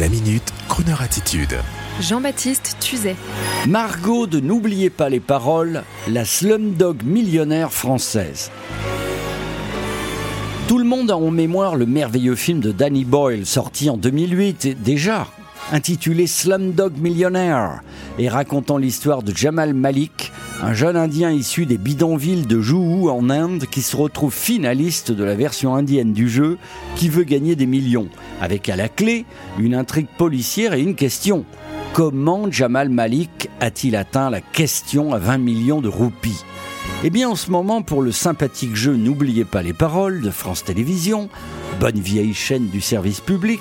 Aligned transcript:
La 0.00 0.08
minute, 0.08 0.52
Kroneur 0.68 1.02
attitude. 1.02 1.56
Jean-Baptiste 2.00 2.78
Tuzet. 2.80 3.14
Margot 3.68 4.26
de 4.26 4.40
N'oubliez 4.40 4.90
pas 4.90 5.08
les 5.08 5.20
paroles, 5.20 5.84
la 6.08 6.24
slumdog 6.24 7.04
millionnaire 7.04 7.72
française. 7.72 8.50
Tout 10.66 10.78
le 10.78 10.84
monde 10.84 11.12
a 11.12 11.16
en 11.16 11.30
mémoire 11.30 11.76
le 11.76 11.86
merveilleux 11.86 12.34
film 12.34 12.58
de 12.58 12.72
Danny 12.72 13.04
Boyle, 13.04 13.46
sorti 13.46 13.88
en 13.88 13.96
2008, 13.96 14.64
et 14.64 14.74
déjà 14.74 15.28
intitulé 15.70 16.26
Slumdog 16.26 16.98
Millionaire, 16.98 17.80
et 18.18 18.28
racontant 18.28 18.78
l'histoire 18.78 19.22
de 19.22 19.34
Jamal 19.34 19.74
Malik, 19.74 20.32
un 20.62 20.72
jeune 20.72 20.96
indien 20.96 21.30
issu 21.30 21.66
des 21.66 21.78
bidonvilles 21.78 22.46
de 22.46 22.60
Juhu 22.60 23.10
en 23.10 23.28
Inde 23.30 23.66
qui 23.66 23.82
se 23.82 23.96
retrouve 23.96 24.32
finaliste 24.32 25.12
de 25.12 25.24
la 25.24 25.34
version 25.34 25.74
indienne 25.74 26.12
du 26.12 26.28
jeu 26.28 26.58
qui 26.96 27.08
veut 27.08 27.24
gagner 27.24 27.56
des 27.56 27.66
millions, 27.66 28.08
avec 28.40 28.68
à 28.68 28.76
la 28.76 28.88
clé 28.88 29.24
une 29.58 29.74
intrigue 29.74 30.08
policière 30.16 30.74
et 30.74 30.80
une 30.80 30.94
question. 30.94 31.44
Comment 31.92 32.50
Jamal 32.50 32.88
Malik 32.88 33.48
a-t-il 33.60 33.96
atteint 33.96 34.30
la 34.30 34.40
question 34.40 35.12
à 35.12 35.18
20 35.18 35.38
millions 35.38 35.80
de 35.80 35.88
roupies? 35.88 36.44
Eh 37.02 37.10
bien 37.10 37.28
en 37.28 37.36
ce 37.36 37.50
moment, 37.50 37.82
pour 37.82 38.02
le 38.02 38.12
sympathique 38.12 38.76
jeu 38.76 38.96
N'oubliez 38.96 39.44
pas 39.44 39.62
les 39.62 39.72
paroles 39.72 40.20
de 40.20 40.30
France 40.30 40.64
Télévisions, 40.64 41.28
bonne 41.80 42.00
vieille 42.00 42.34
chaîne 42.34 42.68
du 42.68 42.80
service 42.80 43.20
public, 43.20 43.60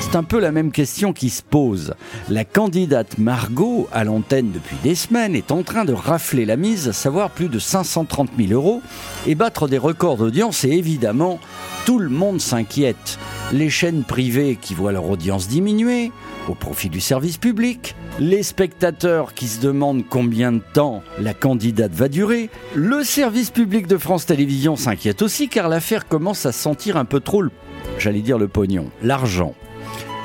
c'est 0.00 0.16
un 0.16 0.22
peu 0.22 0.38
la 0.38 0.52
même 0.52 0.72
question 0.72 1.12
qui 1.12 1.30
se 1.30 1.42
pose. 1.42 1.94
La 2.28 2.44
candidate 2.44 3.18
Margot, 3.18 3.88
à 3.92 4.04
l'antenne 4.04 4.50
depuis 4.52 4.76
des 4.82 4.94
semaines, 4.94 5.34
est 5.34 5.50
en 5.50 5.62
train 5.62 5.84
de 5.84 5.92
rafler 5.92 6.44
la 6.44 6.56
mise, 6.56 6.88
à 6.88 6.92
savoir 6.92 7.30
plus 7.30 7.48
de 7.48 7.58
530 7.58 8.30
000 8.38 8.52
euros, 8.52 8.82
et 9.26 9.34
battre 9.34 9.68
des 9.68 9.78
records 9.78 10.16
d'audience, 10.16 10.64
et 10.64 10.70
évidemment, 10.70 11.40
tout 11.84 11.98
le 11.98 12.08
monde 12.10 12.40
s'inquiète. 12.40 13.18
Les 13.52 13.70
chaînes 13.70 14.04
privées 14.04 14.56
qui 14.60 14.74
voient 14.74 14.92
leur 14.92 15.08
audience 15.08 15.48
diminuer, 15.48 16.10
au 16.48 16.54
profit 16.54 16.88
du 16.88 17.00
service 17.00 17.36
public, 17.36 17.94
les 18.18 18.42
spectateurs 18.42 19.34
qui 19.34 19.46
se 19.46 19.60
demandent 19.60 20.04
combien 20.08 20.52
de 20.52 20.62
temps 20.72 21.02
la 21.20 21.34
candidate 21.34 21.92
va 21.92 22.08
durer, 22.08 22.48
le 22.74 23.04
service 23.04 23.50
public 23.50 23.86
de 23.86 23.98
France 23.98 24.26
Télévisions 24.26 24.76
s'inquiète 24.76 25.22
aussi 25.22 25.48
car 25.48 25.68
l'affaire 25.68 26.08
commence 26.08 26.46
à 26.46 26.52
sentir 26.52 26.96
un 26.96 27.04
peu 27.04 27.20
trop, 27.20 27.42
le, 27.42 27.50
j'allais 27.98 28.22
dire 28.22 28.38
le 28.38 28.48
pognon, 28.48 28.90
l'argent. 29.02 29.54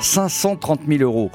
530 0.00 0.80
000 0.88 1.02
euros. 1.02 1.30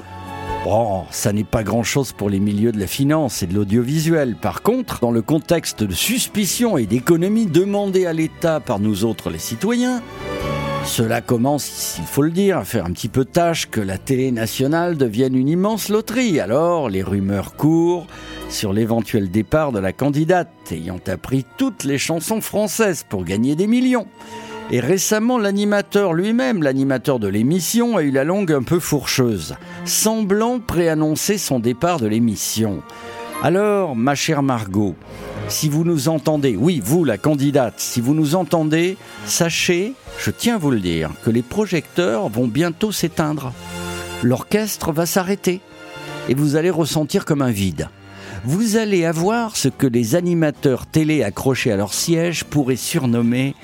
Bon, 0.64 1.04
ça 1.12 1.32
n'est 1.32 1.44
pas 1.44 1.62
grand-chose 1.62 2.10
pour 2.10 2.28
les 2.28 2.40
milieux 2.40 2.72
de 2.72 2.80
la 2.80 2.88
finance 2.88 3.44
et 3.44 3.46
de 3.46 3.54
l'audiovisuel. 3.54 4.34
Par 4.34 4.62
contre, 4.62 4.98
dans 4.98 5.12
le 5.12 5.22
contexte 5.22 5.84
de 5.84 5.94
suspicion 5.94 6.76
et 6.76 6.86
d'économie 6.86 7.46
demandée 7.46 8.04
à 8.04 8.12
l'État 8.12 8.58
par 8.58 8.80
nous 8.80 9.04
autres 9.04 9.30
les 9.30 9.38
citoyens, 9.38 10.02
cela 10.86 11.20
commence, 11.20 11.96
il 11.98 12.04
faut 12.04 12.22
le 12.22 12.30
dire, 12.30 12.58
à 12.58 12.64
faire 12.64 12.86
un 12.86 12.92
petit 12.92 13.08
peu 13.08 13.24
tâche 13.24 13.68
que 13.68 13.80
la 13.80 13.98
télé 13.98 14.30
nationale 14.30 14.96
devienne 14.96 15.34
une 15.34 15.48
immense 15.48 15.88
loterie. 15.88 16.38
Alors, 16.38 16.88
les 16.88 17.02
rumeurs 17.02 17.56
courent 17.56 18.06
sur 18.48 18.72
l'éventuel 18.72 19.30
départ 19.30 19.72
de 19.72 19.80
la 19.80 19.92
candidate, 19.92 20.48
ayant 20.70 21.00
appris 21.08 21.44
toutes 21.58 21.84
les 21.84 21.98
chansons 21.98 22.40
françaises 22.40 23.04
pour 23.08 23.24
gagner 23.24 23.56
des 23.56 23.66
millions. 23.66 24.06
Et 24.70 24.80
récemment, 24.80 25.38
l'animateur 25.38 26.12
lui-même, 26.12 26.62
l'animateur 26.62 27.18
de 27.18 27.28
l'émission, 27.28 27.96
a 27.96 28.02
eu 28.02 28.10
la 28.10 28.24
langue 28.24 28.52
un 28.52 28.62
peu 28.62 28.78
fourcheuse, 28.78 29.56
semblant 29.84 30.60
préannoncer 30.60 31.36
son 31.36 31.58
départ 31.58 31.98
de 32.00 32.06
l'émission. 32.06 32.82
Alors, 33.42 33.96
ma 33.96 34.14
chère 34.14 34.42
Margot, 34.42 34.94
si 35.48 35.68
vous 35.68 35.84
nous 35.84 36.08
entendez, 36.08 36.56
oui, 36.56 36.80
vous, 36.84 37.04
la 37.04 37.18
candidate, 37.18 37.74
si 37.78 38.00
vous 38.00 38.14
nous 38.14 38.34
entendez, 38.34 38.96
sachez, 39.26 39.92
je 40.18 40.30
tiens 40.30 40.56
à 40.56 40.58
vous 40.58 40.70
le 40.70 40.80
dire, 40.80 41.10
que 41.24 41.30
les 41.30 41.42
projecteurs 41.42 42.28
vont 42.28 42.48
bientôt 42.48 42.92
s'éteindre. 42.92 43.52
L'orchestre 44.22 44.92
va 44.92 45.06
s'arrêter 45.06 45.60
et 46.28 46.34
vous 46.34 46.56
allez 46.56 46.70
ressentir 46.70 47.24
comme 47.24 47.42
un 47.42 47.50
vide. 47.50 47.88
Vous 48.44 48.76
allez 48.76 49.04
avoir 49.04 49.56
ce 49.56 49.68
que 49.68 49.86
les 49.86 50.14
animateurs 50.14 50.86
télé 50.86 51.22
accrochés 51.22 51.72
à 51.72 51.76
leur 51.76 51.94
siège 51.94 52.44
pourraient 52.44 52.76
surnommer 52.76 53.54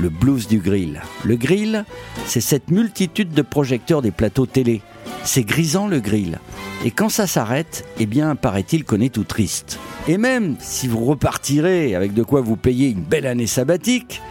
le 0.00 0.08
blues 0.08 0.48
du 0.48 0.58
grill. 0.58 1.02
Le 1.24 1.36
grill, 1.36 1.84
c'est 2.26 2.40
cette 2.40 2.70
multitude 2.70 3.32
de 3.32 3.42
projecteurs 3.42 4.02
des 4.02 4.10
plateaux 4.10 4.46
télé. 4.46 4.82
C'est 5.24 5.44
grisant 5.44 5.88
le 5.88 6.00
grill. 6.00 6.38
Et 6.84 6.90
quand 6.90 7.08
ça 7.08 7.26
s'arrête, 7.26 7.84
eh 7.98 8.06
bien, 8.06 8.36
paraît-il 8.36 8.84
qu'on 8.84 9.00
est 9.00 9.12
tout 9.12 9.24
triste. 9.24 9.78
Et 10.08 10.16
même 10.16 10.56
si 10.58 10.88
vous 10.88 11.04
repartirez 11.04 11.94
avec 11.94 12.14
de 12.14 12.22
quoi 12.22 12.40
vous 12.40 12.56
payer 12.56 12.88
une 12.88 13.02
belle 13.02 13.26
année 13.26 13.46
sabbatique, 13.46 14.22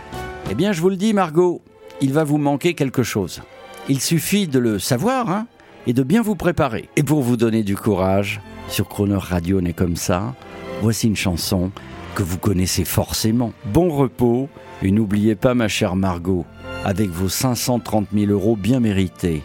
eh 0.49 0.55
bien, 0.55 0.71
je 0.71 0.81
vous 0.81 0.89
le 0.89 0.95
dis, 0.95 1.13
Margot, 1.13 1.61
il 2.01 2.13
va 2.13 2.23
vous 2.23 2.39
manquer 2.39 2.73
quelque 2.73 3.03
chose. 3.03 3.43
Il 3.87 4.01
suffit 4.01 4.47
de 4.47 4.57
le 4.57 4.79
savoir, 4.79 5.29
hein, 5.29 5.45
et 5.85 5.93
de 5.93 6.01
bien 6.01 6.23
vous 6.23 6.35
préparer. 6.35 6.89
Et 6.95 7.03
pour 7.03 7.21
vous 7.21 7.37
donner 7.37 7.61
du 7.61 7.75
courage, 7.75 8.41
sur 8.69 8.89
Croner 8.89 9.19
Radio 9.19 9.61
n'est 9.61 9.73
comme 9.73 9.95
ça, 9.95 10.33
voici 10.81 11.05
une 11.05 11.15
chanson 11.15 11.69
que 12.15 12.23
vous 12.23 12.39
connaissez 12.39 12.83
forcément. 12.83 13.53
Bon 13.65 13.89
repos, 13.89 14.49
et 14.81 14.89
n'oubliez 14.89 15.35
pas, 15.35 15.53
ma 15.53 15.67
chère 15.67 15.95
Margot, 15.95 16.45
avec 16.85 17.09
vos 17.09 17.29
530 17.29 18.07
000 18.15 18.31
euros 18.31 18.55
bien 18.55 18.79
mérités, 18.79 19.43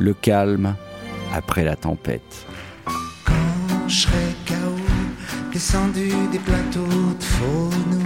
le 0.00 0.14
calme 0.14 0.74
après 1.34 1.64
la 1.64 1.76
tempête. 1.76 2.46
Descendu 5.56 6.10
des 6.30 6.38
plateaux 6.38 7.06
de 7.18 7.24
Faunou, 7.34 8.04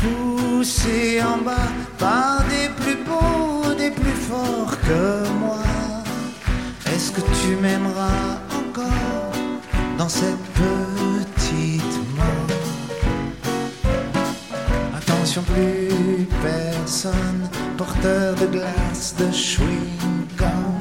poussé 0.00 1.22
en 1.22 1.38
bas 1.42 1.70
par 1.98 2.44
des 2.52 2.68
plus 2.80 2.98
beaux, 3.08 3.72
des 3.82 3.90
plus 3.90 4.18
forts 4.28 4.76
que 4.86 5.26
moi. 5.42 5.62
Est-ce 6.92 7.10
que 7.12 7.22
tu 7.40 7.56
m'aimeras 7.62 8.26
encore 8.60 9.32
dans 9.96 10.10
cette 10.10 10.44
petite 10.60 11.96
mort? 12.18 12.58
Attention, 14.98 15.42
plus 15.54 16.26
personne 16.42 17.42
porteur 17.78 18.34
de 18.34 18.46
glace, 18.54 19.14
de 19.18 19.32
chewing 19.32 20.26
gum, 20.36 20.78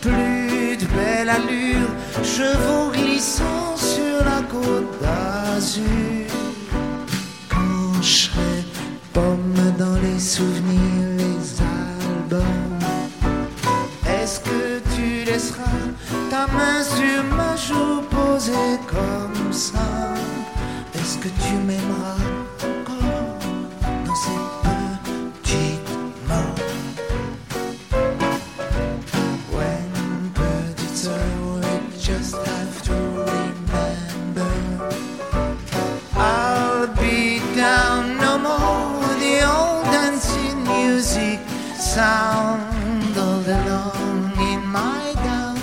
plus 0.00 0.76
de 0.82 0.86
belle 0.96 1.30
allure, 1.30 1.90
chevaux 2.22 2.92
glissants 2.92 3.71
la 5.00 6.41
sound 41.94 43.18
all 43.18 43.44
along 43.58 44.32
in 44.50 44.60
my 44.78 45.04
gown 45.28 45.60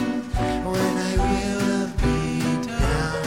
when 0.71 0.93
I 1.11 1.13
will 1.25 1.87
be 2.03 2.21
down. 2.67 3.23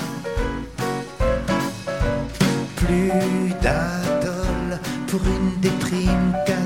Plus 2.76 3.54
d'adol 3.64 4.68
pour 5.08 5.22
une 5.36 5.52
déprime 5.60 6.32
qu'à 6.46 6.62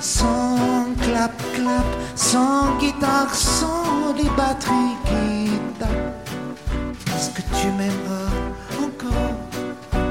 clap 0.00 1.32
clap, 1.54 1.84
sans 2.14 2.78
guitare, 2.78 3.34
sans 3.34 4.14
les 4.16 4.30
batteries 4.30 4.96
qui 5.04 5.50
tapent. 5.78 6.28
Est-ce 7.14 7.30
que 7.30 7.42
tu 7.60 7.66
m'aimeras 7.76 8.30
encore 8.82 9.34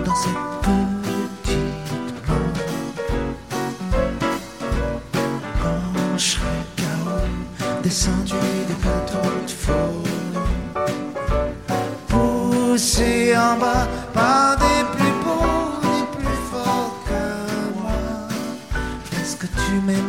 dans 0.05 0.15
cette 0.15 0.43
petite 0.61 2.27
mort 2.27 2.37
Quand 5.61 6.17
je 6.17 6.23
serai 6.23 6.59
KO, 6.77 7.81
descendu 7.81 8.35
des 8.67 8.75
plateaux 8.75 9.37
de 9.47 9.51
faux, 9.51 10.03
poussé 12.07 13.35
en 13.35 13.57
bas 13.57 13.87
par 14.13 14.58
forts 19.81 20.08